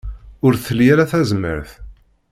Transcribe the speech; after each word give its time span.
Ur 0.45 0.53
tli 0.65 0.85
ara 0.93 1.09
tazmert. 1.11 1.71